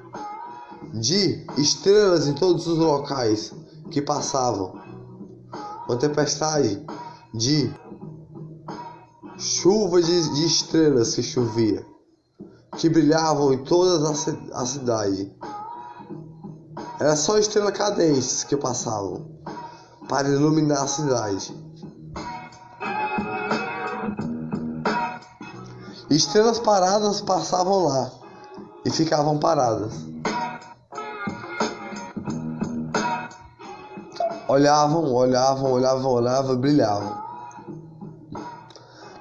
de 0.92 1.46
estrelas 1.56 2.26
em 2.26 2.34
todos 2.34 2.66
os 2.66 2.78
locais 2.78 3.52
que 3.90 4.02
passavam. 4.02 4.72
Uma 5.88 5.96
tempestade 5.96 6.84
de 7.34 7.72
chuva 9.36 10.02
de, 10.02 10.34
de 10.34 10.46
estrelas 10.46 11.14
que 11.14 11.22
chovia, 11.22 11.84
que 12.76 12.88
brilhavam 12.88 13.52
em 13.52 13.64
toda 13.64 14.10
a 14.52 14.66
cidade. 14.66 15.32
Era 16.98 17.16
só 17.16 17.38
estrelas 17.38 17.76
cadentes 17.76 18.44
que 18.44 18.56
passavam. 18.56 19.28
para 20.08 20.28
iluminar 20.28 20.82
a 20.82 20.88
cidade. 20.88 21.54
Estrelas 26.10 26.58
paradas 26.58 27.20
passavam 27.20 27.84
lá 27.84 28.10
e 28.84 28.90
ficavam 28.90 29.38
paradas. 29.38 30.09
Olhavam, 34.50 35.04
olhavam, 35.14 35.70
olhavam, 35.70 36.10
olhavam 36.10 36.56
brilhavam. 36.56 37.16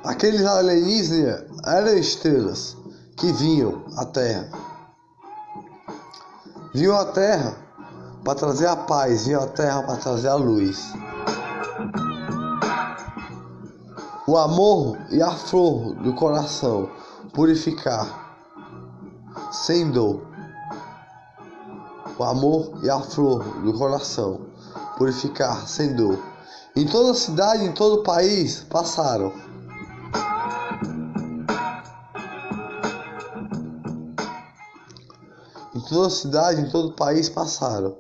Aqueles 0.04 0.44
alienígenas 0.44 1.46
eram 1.68 1.94
estrelas 2.00 2.76
que 3.16 3.32
vinham 3.34 3.86
à 3.96 4.06
Terra. 4.06 4.50
Vinham 6.74 6.98
à 6.98 7.06
Terra 7.06 7.56
para 8.24 8.34
trazer 8.34 8.66
a 8.66 8.76
paz, 8.76 9.28
vinham 9.28 9.44
à 9.44 9.46
Terra 9.46 9.84
para 9.84 9.98
trazer 9.98 10.30
a 10.30 10.34
luz. 10.34 10.92
O 14.26 14.36
amor 14.36 14.98
e 15.12 15.22
a 15.22 15.30
flor 15.30 15.94
do 15.94 16.16
coração 16.16 16.90
purificar 17.36 18.08
sem 19.52 19.92
dor. 19.92 20.24
O 22.18 22.24
amor 22.24 22.80
e 22.82 22.90
a 22.90 23.00
flor 23.00 23.44
do 23.62 23.78
coração 23.78 24.50
purificar 25.00 25.66
sem 25.66 25.96
dor. 25.96 26.20
Em 26.76 26.86
toda 26.86 27.12
a 27.12 27.16
cidade, 27.16 27.64
em 27.64 27.72
todo 27.72 28.02
o 28.02 28.04
país 28.04 28.66
passaram. 28.70 29.32
Em 35.74 35.80
toda 35.88 36.08
a 36.08 36.10
cidade, 36.10 36.62
em 36.62 36.70
todo 36.70 36.90
o 36.90 36.96
país 36.96 37.30
passaram. 37.30 37.98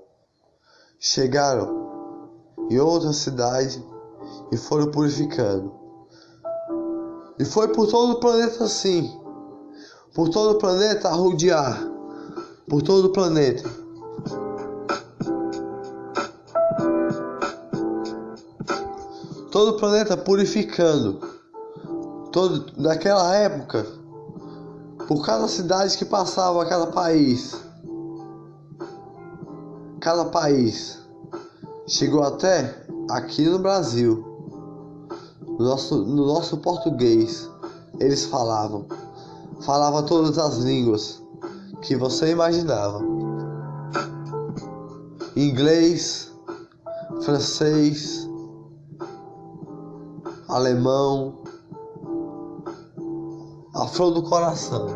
Chegaram 0.99 2.29
em 2.69 2.77
outra 2.77 3.13
cidade 3.13 3.81
e 4.51 4.57
foram 4.57 4.91
purificando. 4.91 5.73
E 7.39 7.45
foi 7.45 7.69
por 7.69 7.87
todo 7.87 8.17
o 8.17 8.19
planeta 8.19 8.65
assim. 8.65 9.17
Por 10.13 10.27
todo 10.27 10.51
o 10.51 10.57
planeta 10.57 11.07
a 11.07 11.13
rodear. 11.13 11.81
Por 12.67 12.81
todo 12.81 13.05
o 13.05 13.13
planeta. 13.13 13.78
Todo 19.59 19.71
o 19.71 19.77
planeta 19.77 20.15
purificando. 20.15 21.19
Todo, 22.31 22.71
naquela 22.77 23.35
época, 23.35 23.85
por 25.05 25.25
cada 25.25 25.49
cidade 25.49 25.97
que 25.97 26.05
passava, 26.05 26.65
cada 26.65 26.87
país, 26.87 27.61
cada 29.99 30.23
país 30.23 30.99
chegou 31.85 32.23
até 32.23 32.85
aqui 33.11 33.49
no 33.49 33.59
Brasil, 33.59 34.23
no 35.45 35.65
nosso, 35.65 36.05
no 36.05 36.25
nosso 36.25 36.55
português, 36.59 37.49
eles 37.99 38.23
falavam, 38.23 38.85
falava 39.59 40.03
todas 40.03 40.37
as 40.37 40.59
línguas 40.59 41.21
que 41.81 41.97
você 41.97 42.31
imaginava, 42.31 43.01
inglês, 45.35 46.31
francês, 47.23 48.28
alemão, 50.49 51.43
a 53.73 53.87
flor 53.87 54.11
do 54.11 54.23
coração. 54.23 54.87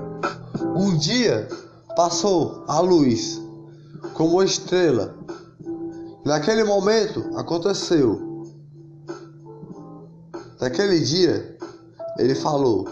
Um 0.76 0.98
dia 0.98 1.48
passou 1.96 2.64
a 2.68 2.80
luz 2.80 3.42
como 4.16 4.34
uma 4.34 4.46
estrela. 4.46 5.16
Naquele 6.26 6.64
momento 6.64 7.24
aconteceu. 7.38 8.46
Naquele 10.60 11.00
dia 11.00 11.58
ele 12.18 12.36
falou: 12.36 12.88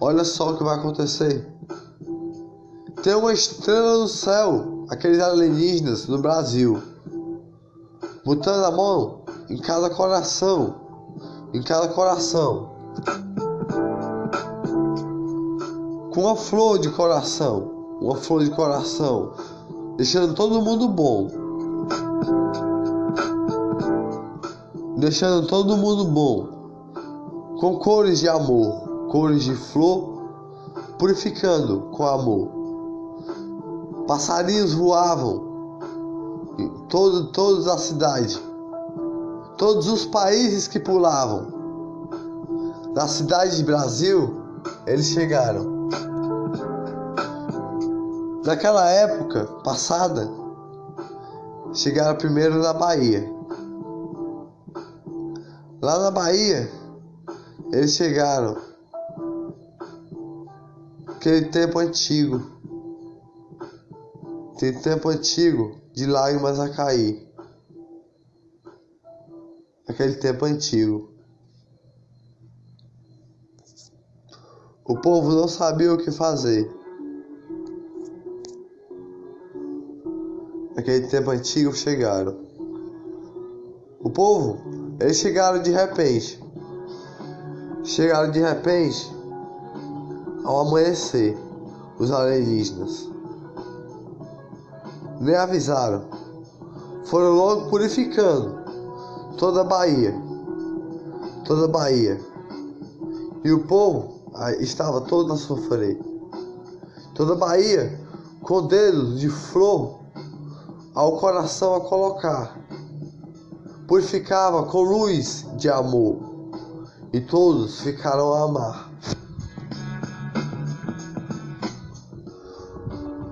Olha 0.00 0.24
só 0.24 0.52
o 0.52 0.56
que 0.56 0.64
vai 0.64 0.76
acontecer. 0.78 1.46
Tem 3.02 3.14
uma 3.14 3.32
estrela 3.32 3.98
no 3.98 4.08
céu, 4.08 4.86
aqueles 4.88 5.20
alienígenas 5.20 6.06
no 6.06 6.18
Brasil, 6.18 6.80
botando 8.24 8.64
a 8.64 8.70
mão 8.70 9.24
em 9.50 9.58
cada 9.58 9.90
coração, 9.90 10.83
em 11.54 11.62
cada 11.62 11.88
coração. 11.88 12.74
com 16.14 16.20
uma 16.20 16.36
flor 16.36 16.78
de 16.78 16.88
coração, 16.90 17.72
uma 18.00 18.14
flor 18.14 18.44
de 18.44 18.50
coração, 18.50 19.32
deixando 19.96 20.32
todo 20.32 20.62
mundo 20.62 20.86
bom. 20.86 21.28
Deixando 24.96 25.48
todo 25.48 25.76
mundo 25.76 26.04
bom, 26.04 26.46
com 27.58 27.78
cores 27.80 28.20
de 28.20 28.28
amor, 28.28 29.08
cores 29.10 29.42
de 29.42 29.56
flor, 29.56 30.22
purificando 31.00 31.88
com 31.90 32.06
amor. 32.06 32.48
Passarinhos 34.06 34.72
voavam. 34.72 35.52
Em 36.56 36.68
todo, 36.88 37.32
toda 37.32 37.74
a 37.74 37.78
cidade, 37.78 38.40
todos 39.56 39.86
os 39.86 40.04
países 40.06 40.68
que 40.68 40.78
pulavam. 40.78 41.52
Na 42.94 43.08
cidade 43.08 43.56
de 43.56 43.64
Brasil, 43.64 44.42
eles 44.86 45.06
chegaram. 45.06 45.88
Naquela 48.44 48.88
época 48.90 49.46
passada, 49.64 50.30
chegaram 51.72 52.16
primeiro 52.16 52.62
na 52.62 52.72
Bahia. 52.72 53.28
Lá 55.80 55.98
na 55.98 56.10
Bahia, 56.10 56.70
eles 57.72 57.94
chegaram. 57.94 58.56
Aquele 61.08 61.46
tempo 61.46 61.78
antigo. 61.78 62.42
Aquele 64.54 64.78
tempo 64.80 65.08
antigo 65.08 65.80
de 65.92 66.06
lágrimas 66.06 66.60
a 66.60 66.68
cair. 66.68 67.33
Aquele 69.94 70.14
tempo 70.14 70.44
antigo. 70.44 71.08
O 74.84 74.98
povo 74.98 75.30
não 75.30 75.46
sabia 75.46 75.94
o 75.94 75.96
que 75.96 76.10
fazer. 76.10 76.68
Naquele 80.74 81.06
tempo 81.06 81.30
antigo 81.30 81.72
chegaram. 81.72 82.36
O 84.00 84.10
povo, 84.10 84.58
eles 84.98 85.16
chegaram 85.18 85.62
de 85.62 85.70
repente. 85.70 86.42
Chegaram 87.84 88.32
de 88.32 88.40
repente 88.40 89.14
ao 90.44 90.66
amanhecer, 90.66 91.38
os 92.00 92.10
alienígenas. 92.10 93.08
Nem 95.20 95.36
avisaram. 95.36 96.04
Foram 97.04 97.36
logo 97.36 97.70
purificando 97.70 98.63
toda 99.36 99.62
a 99.62 99.64
Bahia. 99.64 100.14
Toda 101.44 101.66
a 101.66 101.68
Bahia. 101.68 102.20
E 103.44 103.52
o 103.52 103.60
povo 103.64 104.20
estava 104.58 105.00
todo 105.02 105.32
a 105.32 105.36
sofrer. 105.36 106.00
Toda 107.14 107.34
a 107.34 107.36
Bahia 107.36 108.00
com 108.42 108.66
dedos 108.66 109.20
de 109.20 109.28
flor 109.28 110.00
ao 110.94 111.16
coração 111.18 111.74
a 111.74 111.80
colocar. 111.80 112.58
Purificava 113.86 114.64
com 114.64 114.82
luz 114.82 115.46
de 115.56 115.68
amor. 115.68 116.18
E 117.12 117.20
todos 117.20 117.80
ficaram 117.80 118.32
a 118.34 118.44
amar. 118.44 118.90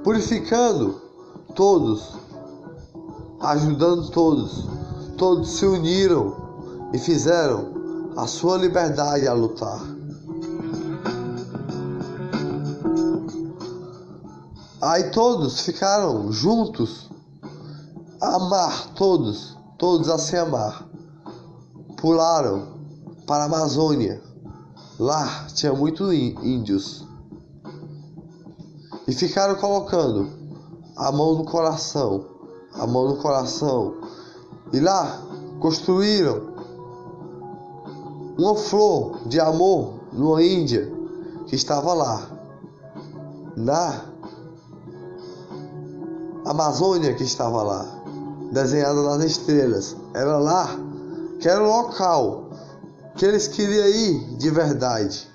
Purificando 0.04 1.00
todos, 1.54 2.14
ajudando 3.40 4.10
todos, 4.10 4.68
todos 5.22 5.50
se 5.50 5.64
uniram 5.64 6.34
e 6.92 6.98
fizeram 6.98 8.12
a 8.16 8.26
sua 8.26 8.56
liberdade 8.56 9.28
a 9.28 9.32
lutar. 9.32 9.80
Aí 14.80 15.12
todos 15.12 15.60
ficaram 15.60 16.32
juntos, 16.32 17.08
a 18.20 18.34
amar 18.34 18.88
todos, 18.96 19.56
todos 19.78 20.08
a 20.08 20.18
se 20.18 20.36
amar. 20.36 20.88
Pularam 21.98 22.72
para 23.24 23.44
a 23.44 23.46
Amazônia. 23.46 24.20
Lá 24.98 25.46
tinha 25.54 25.72
muitos 25.72 26.12
índios. 26.12 27.06
E 29.06 29.12
ficaram 29.12 29.54
colocando 29.54 30.28
a 30.96 31.12
mão 31.12 31.36
no 31.36 31.44
coração, 31.44 32.26
a 32.74 32.84
mão 32.88 33.06
no 33.06 33.16
coração. 33.18 34.02
E 34.72 34.80
lá 34.80 35.22
construíram 35.60 36.52
uma 38.38 38.56
flor 38.56 39.20
de 39.26 39.38
amor 39.38 39.94
numa 40.12 40.42
Índia 40.42 40.90
que 41.46 41.54
estava 41.54 41.92
lá. 41.92 42.28
Na 43.56 44.04
Amazônia 46.44 47.14
que 47.14 47.22
estava 47.22 47.62
lá. 47.62 47.86
desenhada 48.50 49.02
nas 49.02 49.24
estrelas. 49.24 49.96
Era 50.14 50.38
lá 50.38 50.68
que 51.40 51.48
era 51.48 51.62
o 51.62 51.66
local 51.66 52.50
que 53.16 53.24
eles 53.24 53.48
queriam 53.48 53.86
ir 53.86 54.36
de 54.36 54.50
verdade. 54.50 55.28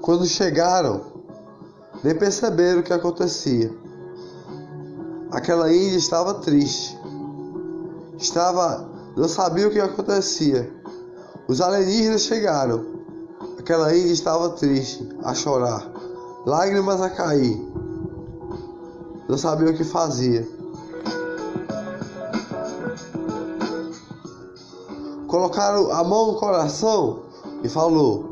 Quando 0.00 0.26
chegaram, 0.26 1.09
nem 2.02 2.14
perceberam 2.14 2.80
o 2.80 2.82
que 2.82 2.92
acontecia. 2.92 3.70
Aquela 5.30 5.72
índia 5.72 5.98
estava 5.98 6.34
triste. 6.34 6.98
Estava, 8.18 8.88
não 9.16 9.28
sabia 9.28 9.68
o 9.68 9.70
que 9.70 9.78
acontecia. 9.78 10.70
Os 11.46 11.60
alienígenas 11.60 12.22
chegaram. 12.22 12.84
Aquela 13.58 13.94
índia 13.94 14.12
estava 14.12 14.50
triste, 14.50 15.08
a 15.22 15.34
chorar, 15.34 15.88
lágrimas 16.46 17.00
a 17.00 17.10
cair. 17.10 17.60
Não 19.28 19.38
sabia 19.38 19.70
o 19.70 19.76
que 19.76 19.84
fazia. 19.84 20.48
Colocaram 25.28 25.92
a 25.92 26.02
mão 26.02 26.32
no 26.32 26.40
coração 26.40 27.20
e 27.62 27.68
falou: 27.68 28.24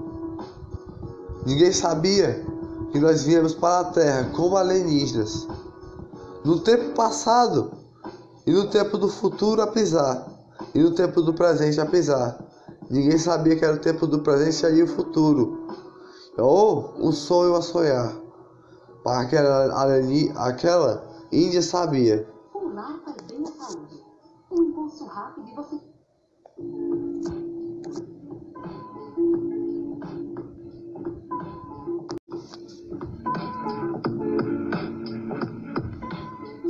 Ninguém 1.46 1.72
sabia 1.72 2.44
que 2.92 2.98
nós 2.98 3.24
viemos 3.24 3.54
para 3.54 3.80
a 3.80 3.92
Terra 3.92 4.30
como 4.34 4.56
alienígenas. 4.56 5.46
No 6.44 6.60
tempo 6.60 6.94
passado 6.94 7.72
e 8.46 8.52
no 8.52 8.68
tempo 8.68 8.96
do 8.96 9.08
futuro 9.08 9.60
a 9.60 9.66
pisar, 9.66 10.26
e 10.74 10.82
no 10.82 10.94
tempo 10.94 11.20
do 11.20 11.34
presente 11.34 11.80
a 11.80 11.86
pisar. 11.86 12.38
Ninguém 12.90 13.18
sabia 13.18 13.56
que 13.56 13.64
era 13.64 13.74
o 13.74 13.80
tempo 13.80 14.06
do 14.06 14.20
presente 14.20 14.64
e 14.74 14.82
o 14.82 14.86
futuro, 14.86 15.66
ou 16.38 16.94
um 16.98 17.12
sonho 17.12 17.54
a 17.54 17.60
sonhar. 17.60 18.16
Para 19.04 19.20
aquela, 19.20 19.84
aquela 20.36 21.04
índia 21.30 21.60
sabia. 21.60 22.26
Pular 22.52 22.98
faz 23.04 23.16
bem 23.28 23.44
à 23.44 23.64
saúde. 23.64 24.02
Um 24.50 24.62
impulso 24.62 25.04
rápido 25.04 25.48
e 25.48 25.54
você 25.54 25.78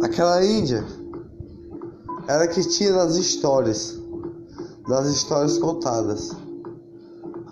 Aquela 0.08 0.42
Índia 0.42 0.82
era 2.26 2.48
que 2.48 2.66
tinha 2.66 2.92
nas 2.92 3.16
histórias, 3.16 4.00
nas 4.88 5.06
histórias 5.06 5.58
contadas. 5.58 6.34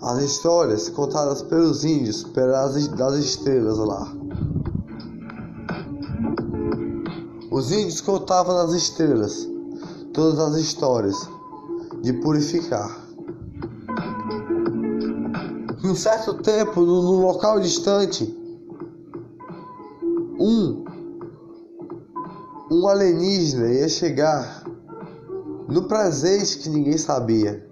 As 0.01 0.23
histórias 0.23 0.89
contadas 0.89 1.43
pelos 1.43 1.85
índios, 1.85 2.23
pelas 2.23 2.87
das 2.87 3.13
estrelas 3.13 3.77
lá. 3.77 4.11
Os 7.51 7.71
índios 7.71 8.01
contavam 8.01 8.55
nas 8.55 8.73
estrelas 8.73 9.47
todas 10.11 10.39
as 10.39 10.55
histórias 10.55 11.29
de 12.01 12.11
purificar. 12.13 12.89
Em 15.83 15.89
um 15.89 15.95
certo 15.95 16.33
tempo, 16.41 16.81
num 16.81 17.21
local 17.21 17.59
distante, 17.59 18.35
um 20.39 20.76
um 22.87 22.89
alienígena 22.89 23.67
ia 23.67 23.89
chegar 23.89 24.63
no 25.67 25.89
presente 25.89 26.59
que 26.59 26.69
ninguém 26.69 26.97
sabia 26.97 27.69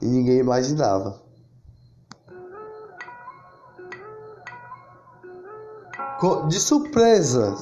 e 0.00 0.06
ninguém 0.06 0.38
imaginava. 0.38 1.22
De 6.48 6.58
surpresa, 6.58 7.54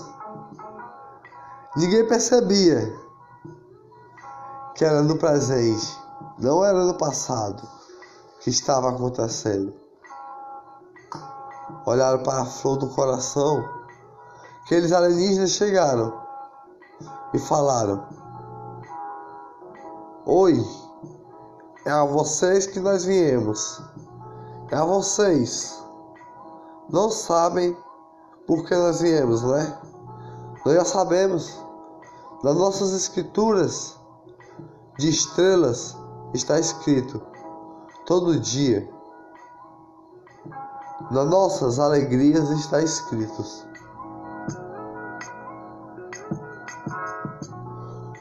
ninguém 1.77 2.07
percebia 2.07 2.93
que 4.77 4.85
era 4.85 5.03
no 5.03 5.17
presente, 5.17 5.99
não 6.39 6.65
era 6.65 6.85
no 6.85 6.95
passado 6.95 7.67
que 8.41 8.51
estava 8.51 8.91
acontecendo. 8.91 9.75
Olharam 11.87 12.23
para 12.23 12.43
a 12.43 12.45
flor 12.45 12.77
do 12.77 12.89
coração 12.91 13.82
aqueles 14.65 14.93
alienígenas 14.93 15.51
chegaram 15.51 16.21
e 17.35 17.39
falaram: 17.39 18.07
Oi, 20.27 20.65
é 21.85 21.91
a 21.91 22.05
vocês 22.05 22.67
que 22.67 22.79
nós 22.79 23.05
viemos. 23.05 23.83
É 24.71 24.77
a 24.77 24.85
vocês. 24.85 25.83
Não 26.89 27.11
sabem 27.11 27.77
por 28.47 28.65
que 28.65 28.75
nós 28.75 29.01
viemos, 29.01 29.43
né? 29.43 29.79
Nós 30.65 30.75
já 30.75 30.85
sabemos. 30.85 31.61
Nas 32.43 32.57
nossas 32.57 32.93
escrituras 32.93 33.97
de 34.99 35.09
estrelas 35.09 35.97
está 36.35 36.59
escrito 36.59 37.21
todo 38.07 38.39
dia. 38.39 38.89
Nas 41.11 41.29
nossas 41.29 41.79
alegrias 41.79 42.51
está 42.51 42.83
escritos. 42.83 43.67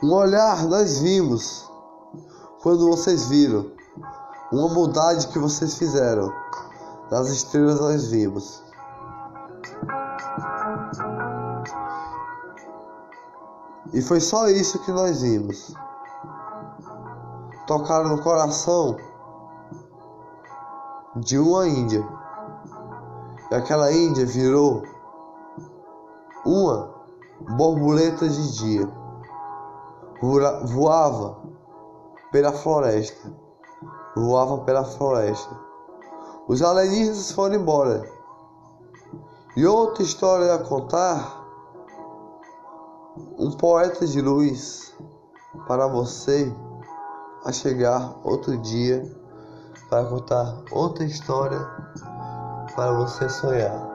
Um 0.03 0.15
olhar 0.15 0.65
nós 0.65 0.97
vimos 0.97 1.71
quando 2.63 2.89
vocês 2.89 3.27
viram. 3.27 3.71
Uma 4.51 4.67
maldade 4.73 5.27
que 5.27 5.37
vocês 5.37 5.75
fizeram. 5.75 6.33
Das 7.07 7.29
estrelas 7.29 7.79
nós 7.79 8.07
vimos. 8.07 8.63
E 13.93 14.01
foi 14.01 14.19
só 14.19 14.47
isso 14.47 14.79
que 14.79 14.91
nós 14.91 15.21
vimos. 15.21 15.75
Tocaram 17.67 18.09
no 18.09 18.23
coração 18.23 18.97
de 21.17 21.37
uma 21.37 21.67
índia. 21.67 22.03
E 23.51 23.55
aquela 23.55 23.91
índia 23.91 24.25
virou 24.25 24.81
uma 26.43 26.89
borboleta 27.55 28.27
de 28.27 28.57
dia 28.57 29.00
voava 30.21 31.37
pela 32.31 32.51
floresta. 32.53 33.33
Voava 34.15 34.59
pela 34.59 34.83
floresta. 34.83 35.57
Os 36.47 36.61
alienígenas 36.61 37.31
foram 37.31 37.55
embora. 37.55 38.03
E 39.55 39.65
outra 39.65 40.03
história 40.03 40.53
a 40.53 40.59
contar. 40.59 41.39
Um 43.37 43.51
poeta 43.51 44.05
de 44.07 44.21
luz 44.21 44.95
para 45.67 45.87
você 45.87 46.53
a 47.43 47.51
chegar 47.51 48.15
outro 48.23 48.57
dia 48.57 49.03
para 49.89 50.05
contar 50.05 50.63
outra 50.71 51.03
história 51.03 51.59
para 52.75 52.93
você 52.93 53.27
sonhar. 53.27 53.90